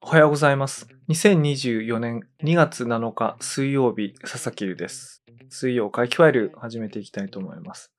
[0.00, 0.86] おはようございます。
[1.08, 5.24] 2024年2月7日水曜日、佐々木です。
[5.48, 7.92] 水曜回帰ファイル始めていきたいと思います。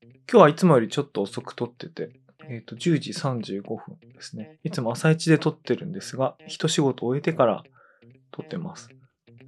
[0.00, 2.12] 今日はいつもよりちょっと遅く撮ってて、
[2.48, 4.58] えっ、と、10時35分ですね。
[4.62, 7.64] いつも朝一で撮ってるんですが、一仕事終えてから
[8.30, 8.90] 撮ってます。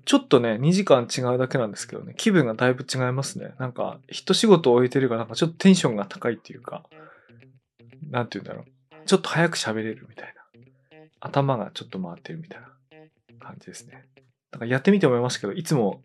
[0.06, 3.54] ちょっとね、2時間違うだけなんですけどね、気分がだいぶ違いますね。
[3.58, 6.84] なんか、一仕事終えてるか、なんかちょっとテンションが高いっていうか、
[8.08, 9.06] なんて言うんだろう。
[9.06, 10.32] ちょっと早く喋れるみたいな。
[11.18, 12.68] 頭がちょっと回ってるみたいな
[13.40, 14.06] 感じですね。
[14.52, 16.00] だからやってみて思いましたけど、いつも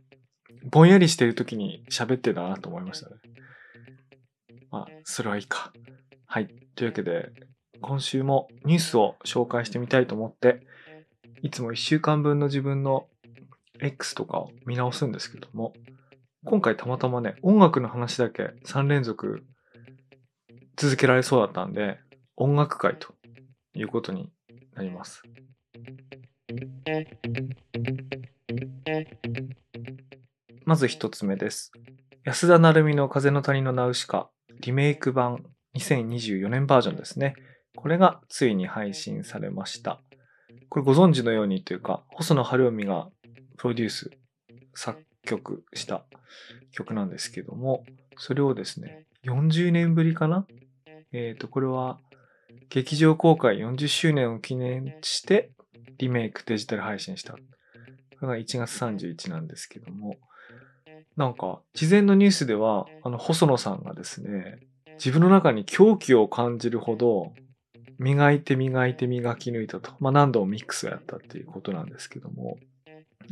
[0.63, 3.17] ぼんやりしてる時に喋ってたなと思いましたね。
[4.71, 5.71] まあ、それはいいか。
[6.25, 6.47] はい。
[6.75, 7.29] というわけで、
[7.81, 10.61] 今週もニュースを紹介してみたいと思って、
[11.43, 13.07] いつも1週間分の自分の
[13.81, 15.73] X とかを見直すんですけども、
[16.45, 19.43] 今回たまたまね、音楽の話だけ3連続
[20.77, 21.99] 続けられそうだったんで、
[22.35, 23.13] 音楽会と
[23.73, 24.31] いうことに
[24.73, 25.23] なります。
[30.65, 31.71] まず一つ目です。
[32.23, 34.29] 安田成美の風の谷のナウシカ
[34.61, 35.43] リメイク版
[35.75, 37.33] 2024年バージョンですね。
[37.75, 40.01] これがついに配信されました。
[40.69, 43.09] これご存知のようにというか、細野晴臣が
[43.61, 44.09] プロデュース、
[44.73, 46.03] 作曲した
[46.71, 47.83] 曲なんですけども、
[48.17, 50.47] それをですね、40年ぶりかな？
[51.11, 51.99] えっ、と、これは
[52.69, 55.51] 劇場公開40周年を記念して
[55.99, 57.33] リメイクデジタル配信した。
[57.33, 57.39] こ
[58.23, 60.15] れが1月31なんですけども、
[61.15, 64.57] なんか事前のニュースでは、あの細野さんがですね、
[64.93, 67.31] 自分の中に狂気を感じるほど
[67.99, 69.91] 磨いて磨いて磨き抜いたと。
[69.99, 72.57] まあ何度もミックスをやったっていうことなんですけども、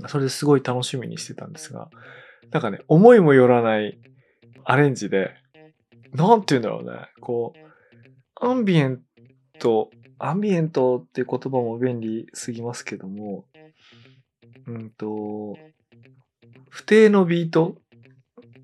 [0.07, 1.89] それですごい楽しみにしてたんですが、
[2.51, 3.99] なんかね、思いもよらない
[4.63, 5.31] アレンジで、
[6.13, 7.59] なんて言うんだろうね、こう、
[8.35, 9.01] アンビエン
[9.59, 13.45] ト、アンビエントっていう言葉も便利すぎますけども、
[14.67, 15.57] うんと、
[16.69, 17.75] 不定のビート、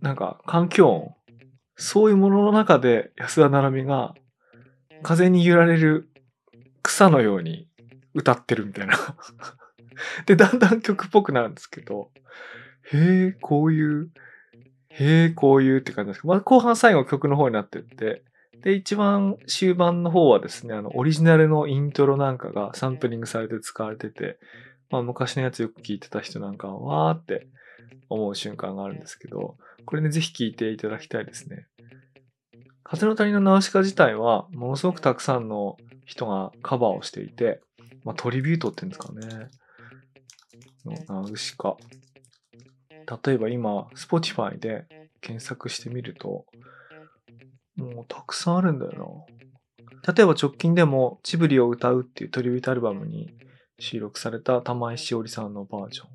[0.01, 1.15] なんか環境音、
[1.75, 4.15] そういうものの中で安田成美が
[5.03, 6.09] 風に揺られる
[6.83, 7.67] 草のように
[8.13, 8.95] 歌ってるみたいな。
[10.25, 12.11] で、だんだん曲っぽくなるんですけど、
[12.93, 14.11] へえ、こういう、
[14.89, 18.23] へえ、こういうって感じですけど、まあ、後半最後曲の方になってって、
[18.61, 24.39] で、一番終盤の方はですね、あの、オリジナルのイントロなんかがサンプリングされて使われてて、
[24.89, 27.47] まあ、昔のやつよく聞いてた人なんかは、わーって
[28.09, 31.67] 思う瞬間があるんですけど、これね、ぜひ聞いていただきたいですね。
[32.83, 37.61] 風の谷のナウシカ自体は、ものすごくたくさんの人がカバーをしていて、
[38.03, 39.49] まあ、トリビュートっていうんですかね。
[40.85, 41.77] のナウシカ。
[43.25, 44.85] 例えば今、Spotify で
[45.21, 46.45] 検索してみると、
[47.75, 49.27] もうたくさんあるんだよ
[50.05, 50.13] な。
[50.13, 53.33] 例えば直近でも、ジブリを歌うっていうトリビュートアルバムに
[53.79, 56.07] 収録された玉井しおりさんのバージョン。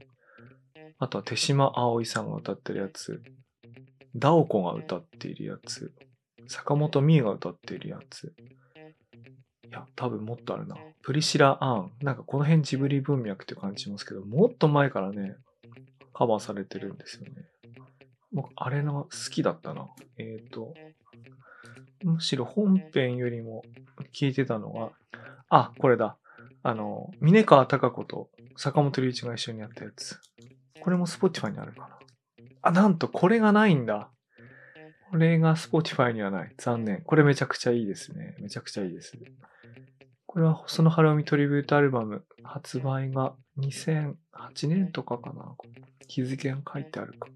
[0.99, 3.23] あとは手島葵さんが歌ってるやつ。
[4.15, 5.93] ダオコが歌っているやつ。
[6.49, 8.35] 坂本美恵が歌っているやつ。
[9.71, 10.77] いや、多分もっとあるな。
[11.03, 11.93] プリシラ・アーン。
[12.03, 15.37] なんかこの辺ジブリ文脈って感じしますけど、もっと前からね、
[16.13, 17.31] カバーされてるんですよね。
[18.33, 19.89] 僕、あれの好きだったな。
[20.19, 20.75] えっ、ー、と、
[22.03, 23.63] むしろ本編よりも
[24.13, 24.91] 聞いてたのが、
[25.49, 26.17] あ、これだ。
[26.63, 30.19] あの、峰川貴子と坂本龍一が一緒にやったやつ。
[30.81, 31.99] これも Spotify にあるかな。
[32.63, 34.11] あ、なんとこれがないんだ。
[35.11, 36.55] これが Spotify にはない。
[36.59, 37.03] 残念。
[37.03, 38.37] これめちゃくちゃいいですね。
[38.41, 39.19] めちゃくちゃいいです。
[40.33, 44.15] これは細野晴臣トリビュートアルバム発売が2008
[44.69, 45.57] 年とかかな。
[46.07, 47.29] 日付が書いてあるか。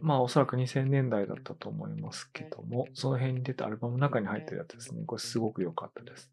[0.00, 5.02] まあおそらく2000年代だったと思いますけども、その辺に出たアルバムの中に入ってるやつですね。
[5.04, 6.30] これすごく良かったです。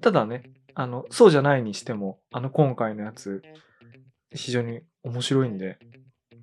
[0.00, 0.42] ただね、
[0.74, 3.44] あの、そうじゃないにしても、あの今回のやつ、
[4.34, 5.78] 非常に面白いんで、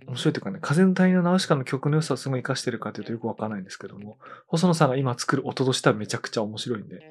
[0.07, 7.01] 面白いというかね、風の谷のナウシカの曲の良さをすごい活かしてるかというとよくわかんないんですけども、細野さんが今作る音としてはめちゃくちゃ面白いんで、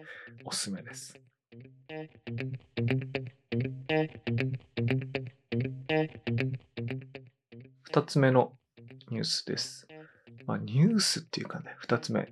[0.47, 1.21] おすすめです。
[7.83, 8.53] 二つ目の
[9.11, 9.87] ニュースです。
[10.47, 12.29] まあ、ニュースっていうかね、二つ目。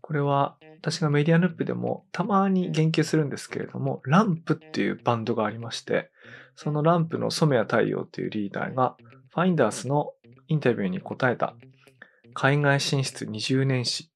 [0.00, 6.10] これは私がメディアヌップでもたまに言及するんですけれども、ランプっていうバンドがありまして、
[6.54, 8.96] そのランプの染谷太陽っていうリーダーが、
[9.30, 10.12] ファインダースの
[10.48, 11.54] インタビューに答えた、
[12.34, 14.10] 海外進出20年史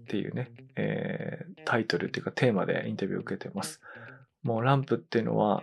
[0.00, 3.80] っていうね、えー、タイトルっていうかテーマでインタビューを受けてます。
[4.42, 5.62] もうランプっていうのは、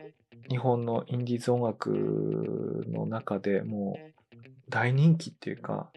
[0.50, 4.38] 日本のインディーズ音楽の中でもう
[4.70, 5.92] 大人気っていうか、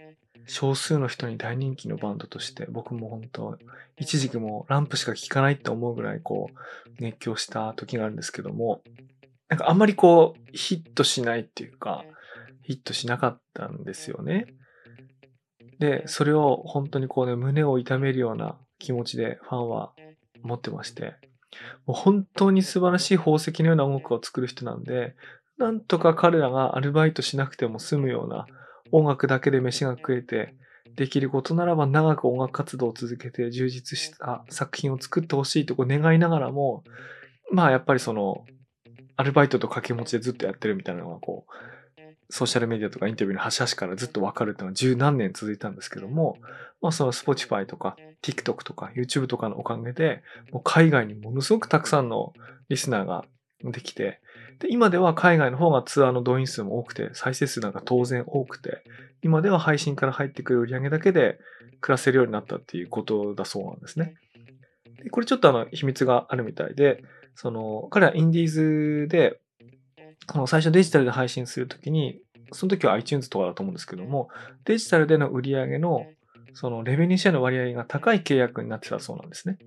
[0.46, 3.58] 少数の人に大人気のバンドとして僕も本当
[3.96, 8.82] 一時期もランプしか聴かないって思うぐらいこう熱狂した時があるんですけども
[9.48, 12.04] なんかあんまりこうヒットしないっていうか
[12.62, 14.46] ヒットしなかったんですよね。
[15.78, 19.92] で、それを本当にこうね、胸を痛めるような気持ちでファンは
[20.42, 21.14] 持ってまして、
[21.86, 25.14] もう本当に素晴らしい宝石のような音楽を作る人なんで、
[25.58, 28.46] なんとか彼らがアルバイトしなくても済むような
[28.90, 30.54] 音楽だけで飯が食えて、
[30.96, 36.84] できることならば長く音楽活動を続けて充実した作品を作ってほしいとこう願いながらも、
[37.50, 38.44] まあやっぱりその、
[39.16, 41.52] アルバイトと掛け持ちでずっとやってるみたいなのがこう、
[42.34, 46.38] ソーシャルメディアとかインタビューの端々からずっとわかるっていうのは十何年続いたんですけども、
[46.80, 52.32] まあその Spotify とか TikTok とか YouTube とかのおかげで、もう海外にものすごくたくさんの
[52.70, 53.26] リスナーが
[53.62, 54.20] できて、
[54.60, 58.82] で、今では海外の方がツアーの動員数も多くて、再生数なんか当然多くて、
[59.20, 61.38] 今では配信から入ってくる売り上げだけで
[61.82, 64.14] 暮らせるようになったっていうことだそうなんですね。
[65.04, 67.04] でこれちょっとあの秘密があるみたいで、
[67.34, 69.38] その彼はインディーズで
[70.26, 72.20] この最初デジタルで配信するときに、
[72.52, 74.28] その時は iTunes とかだと思うんですけども、
[74.64, 76.06] デジタルでの売り上げの
[76.54, 79.58] そのレベニューシェアの割合が高い契約になってたそうなんですね。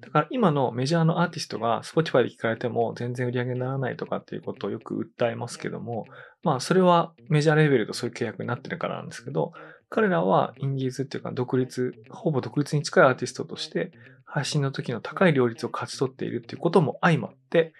[0.00, 6.06] だから今のメジャーのアーティストが Spotify で聞かれても全然売り上げにならないとかっていうことをよく訴えますけども、
[6.42, 9.52] まあそれはメジャーレベルとそういう契約になってるからなんですけど、
[9.90, 13.92] 彼らはインディーズっていうか独立、ほぼ独立に近いアーティストとして
[14.24, 17.74] 配信の時の高い両立を勝ち取っているっていうことも相まって、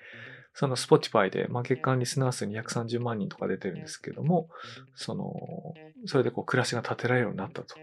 [0.54, 4.48] その Spotify で、まあ、月間リスナー数230万人とか出てるんですけども、
[4.94, 5.74] その、
[6.06, 7.76] それでこう暮らしが立てられるようになったと。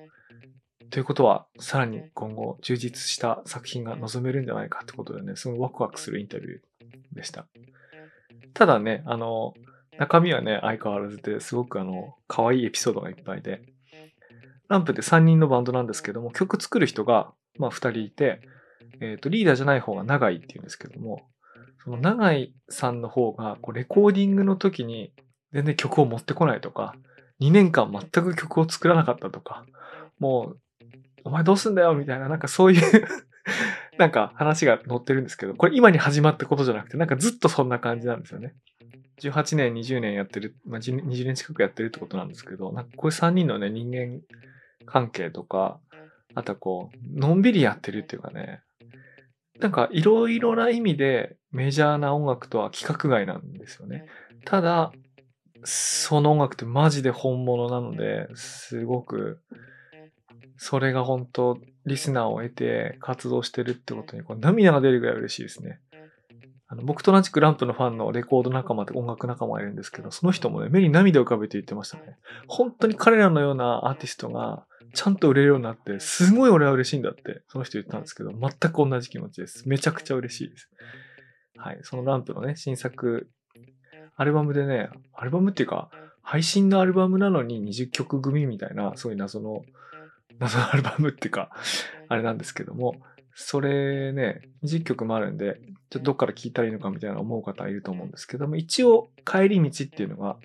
[0.89, 7.47] ということは、さらに今後充実した作品が望めるんじゃないかってことでね、すごいワクワクするインタビューでした。
[8.53, 9.53] ただね、あの、
[9.97, 13.61] 中身はね、相変わらずで、すごくあの、可愛いエピソードがいっぱいで、
[14.69, 18.41] ランプって3人のバンドなんですけども、曲作る人が、まあ2人いて、
[18.99, 21.27] えっ、ー、と、リーダーじゃない方が長いっていうんですけども、
[21.87, 25.13] その永井さんの方がこうレコーディングの時に
[25.53, 26.95] 全然曲を持ってこないとか、
[27.39, 29.65] 2年間全く曲を作らなかったとか、
[30.19, 30.59] もう、
[31.23, 33.07] お前どうすんだよみたいな、なんかそういう
[33.97, 38.53] なんか話が載ってるんですけど、これ今に始まったことじゃなくて、なんかずっとそんな感じなんですよね。
[39.21, 44.19] 18年、20年やってる、まあ、20年近くやってるってことなんですけど、なんかこういう3人のね、人間
[44.85, 45.79] 関係とか、
[46.35, 48.61] あとはこう、のんびりやってるっていうかね、
[49.59, 54.05] なんかいろいろな意味でメジャーな音楽とは規格外なんですよね。
[54.45, 54.91] ただ、
[55.63, 59.41] その音楽ってマジで本物なので、すごく、
[60.57, 65.79] それが本当、リスナーを得て活動してるってことにこう涙が出るぐらい嬉しいですね。
[66.69, 72.17] あの僕と同じくランプのファンのレコード仲間って音楽仲間がいるんですけど、その人もね、目に涙を浮かべて言ってましたね。
[72.47, 79.69] 本当に彼らのようなアーティストがちゃんと売れるようになって、すごい俺は嬉しいんだって、その人言ったんですけど、全く同じ気持ちです。
[79.69, 80.69] めちゃくちゃ嬉しいです。
[81.57, 81.79] はい。
[81.83, 83.29] そのランプのね、新作、
[84.15, 85.89] アルバムでね、アルバムっていうか、
[86.21, 89.63] 配信のアルバムなのに20曲組みたいな、そういう謎の、
[90.39, 91.51] 謎のアルバムっていうか、
[92.07, 92.95] あれなんですけども、
[93.33, 100.37] それね、20曲もあるんで、ちょっとどっから聴いたらいいのかみたいな思う方いると思うんですけども、一応、帰り道っていうのが、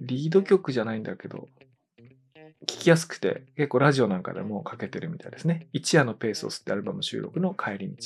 [0.00, 1.48] リード曲じゃないんだけど、
[2.62, 5.68] 聞きやすくて、結構ラジオなんかでもかけてるみたいですね。
[5.72, 7.96] 一夜のペースを吸ってアルバム収録の帰り道。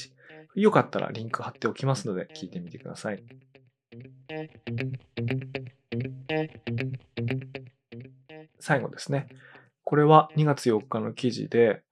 [0.54, 3.22] よかったらリンク貼っておきますので、聞いてみてください。
[8.60, 9.28] 最後ですね。
[9.84, 11.82] これは2月4日の記事で、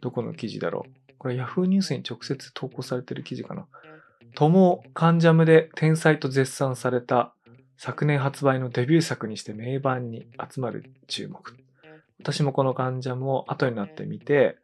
[0.00, 1.12] どこの記事だろう。
[1.18, 3.66] これ Yahoo ニュースに直接投稿されてる記事かな。
[4.34, 7.34] ともカンジャムで天才と絶賛された
[7.76, 11.56] 昨年発売のデビュー作にして名盤に集まる注目。
[12.20, 14.56] 私もこのガンジャムを後になってみて、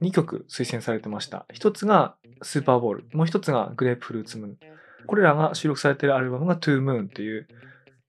[0.00, 1.46] 2曲推薦されてました。
[1.54, 4.56] 1つがスーパーボール、もう1つがグレープフルーツムーン。
[5.06, 7.48] これらが収録されているアルバムがトゥームーンという、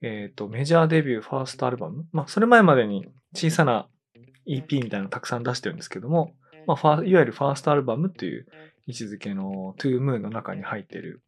[0.01, 2.05] えっ、ー、と、メジャーデビューファーストアルバム。
[2.11, 3.87] まあ、それ前までに小さな
[4.47, 6.33] EP みたいなのたくさん出してるんですけども、
[6.65, 8.45] まあ、いわゆるファーストアルバムっていう
[8.87, 11.21] 位置づけのトゥームーンの中に入っている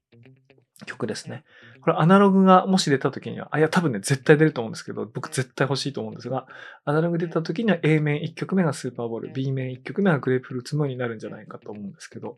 [0.86, 1.44] 曲ですね。
[1.82, 6.46] これアナログがもし出た時には、あ、いや多分ね、絶対出ると思うんですけど、僕絶対欲しいと思うんですが、
[6.86, 12.38] アナログ出た時には A 面1曲目がスーパーボール、B 面1曲目がグレープフルーツムーンになるんじゃないかと思うんですけど、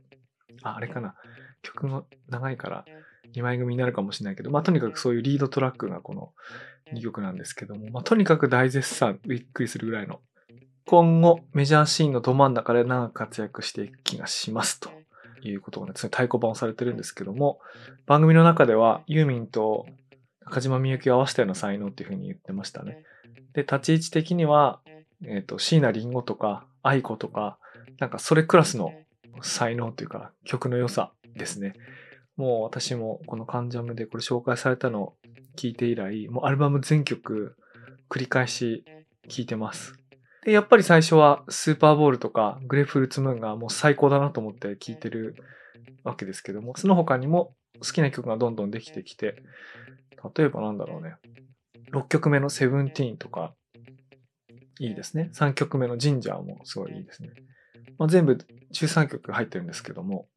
[0.63, 1.15] あ、あれかな。
[1.61, 2.85] 曲が長いから
[3.33, 6.31] 2枚組になるかもしれないけど、まあとにかくそういうリードトラックがこの
[6.93, 10.19] 2曲なんですけども、まあとにかく大絶賛、びっくりするぐらいの、
[10.85, 14.89] 今後メジャーシーンのど真ん中で長く活躍していく気がしますと。
[15.43, 17.59] いうことがね、太鼓判をされてるんですけども、
[18.05, 19.87] 番組の中ではユーミンと
[20.45, 23.03] 中島みゆきを合わせたような才能っていうふうに言ってましたね。
[23.53, 24.79] で、立ち位置的には、
[25.25, 27.57] えっ、と、椎名林檎とか、愛子とか、
[27.99, 28.93] なんかそれクラスの
[29.41, 31.73] 才能というか、曲の良さですね。
[32.37, 35.13] もう私もこのカンジャムでこれ紹介されたのを
[35.57, 37.55] 聞いて以来、もうアルバム全曲
[38.09, 38.83] 繰り返し
[39.27, 39.93] 聴いてます。
[40.43, 45.35] で、やっぱり最初はスーパーボールとかグレープフルーツムーンがもう最高だなと思って聴いてる
[46.03, 49.35] わけですけども、その他にも好きな曲がどんどんできてきて、
[50.35, 51.15] 例えばなんだろうね。
[51.93, 53.53] 6曲目のセブンティーンとか、
[54.79, 55.29] いいですね。
[55.33, 57.29] 3曲目のジンジャーもすごいいいですね。
[57.97, 58.37] まあ、全部
[58.71, 60.27] 13曲入ってるんですけども、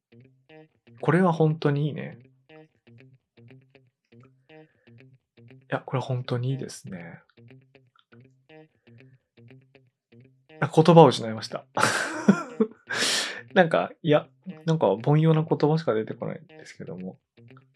[1.00, 2.18] これは本当にいいね。
[4.50, 7.20] いや、これ本当にいいですね。
[10.60, 11.64] 言葉を失いました。
[13.54, 14.28] なんか、いや、
[14.64, 17.18] なんか凡庸な言葉しか出てこないんですけども、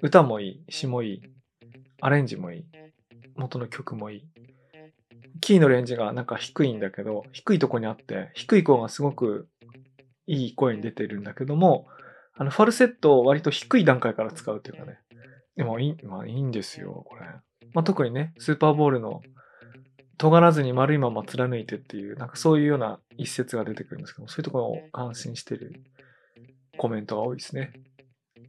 [0.03, 1.23] 歌もいい、詩もいい、
[2.00, 2.65] アレンジもいい、
[3.37, 4.25] 元の曲もいい。
[5.41, 9.49] キーのレンジがなんか低いんだけど、低いとこにあって、低い声がすごく
[10.28, 11.88] いい声に出てるんだけども、
[12.35, 14.99] あの、ファルセットを割と低い段階から使うっていうかね。
[15.56, 17.23] でもいい、まあいいんですよ、これ。
[17.75, 19.23] まあ特にね、スーパーボールの
[20.18, 25.82] 尖らずに丸いまま貫いてっていう、なんかそういうような一節が出てくるんですけども、そういうところを感心してる
[26.76, 27.73] コメントが多いですね。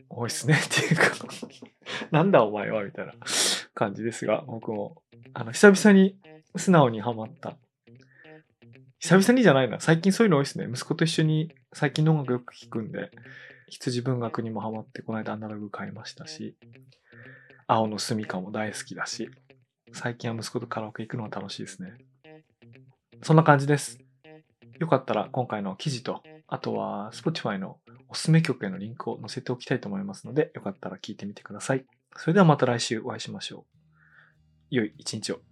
[0.10, 1.12] 多いですね っていうか
[2.12, 3.14] なんだお前はみたいな
[3.74, 5.02] 感じですが、僕も、
[5.34, 6.20] あの、久々に
[6.56, 7.58] 素直にハマった。
[9.00, 9.80] 久々にじゃないな。
[9.80, 10.68] 最近そういうの多いですね。
[10.70, 13.12] 息子と一緒に最近の音楽よく聴くんで、
[13.70, 16.58] 羊文学にもハマって、この間アナログ買いましたし、
[17.66, 19.30] 青の住処も大好きだし、
[19.94, 21.94] 最近は息子とカラオケ行くのが楽しいですね。
[23.24, 24.00] そんな感じです。
[24.80, 27.78] よかったら今回の記事と、あとは Spotify の
[28.10, 31.86] おすすめ曲へのリンクを載せておきたいと思いますので、よかったら聞いてみてください。
[32.18, 33.64] それではまた来週お会いしましょう。
[34.72, 35.49] 良い一日を。